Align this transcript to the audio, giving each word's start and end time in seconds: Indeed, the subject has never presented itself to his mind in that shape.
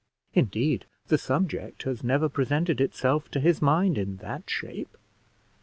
Indeed, 0.33 0.87
the 1.09 1.19
subject 1.19 1.83
has 1.83 2.03
never 2.03 2.27
presented 2.27 2.81
itself 2.81 3.29
to 3.29 3.39
his 3.39 3.61
mind 3.61 3.99
in 3.99 4.17
that 4.17 4.49
shape. 4.49 4.97